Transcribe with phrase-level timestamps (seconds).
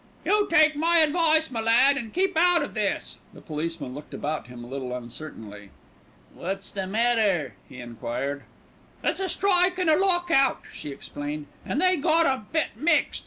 [0.25, 4.47] "You take my advice, my lad, and keep out of this." The policeman looked about
[4.47, 5.69] him a little uncertainly.
[6.33, 8.41] "What's the matter?" he enquired.
[9.03, 13.19] "It's a strike and a lock out," she explained, "an' they got a bit mixed.